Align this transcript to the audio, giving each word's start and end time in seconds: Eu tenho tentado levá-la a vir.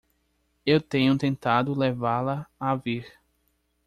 Eu 0.65 0.81
tenho 0.81 1.15
tentado 1.15 1.77
levá-la 1.77 2.47
a 2.59 2.73
vir. 2.75 3.05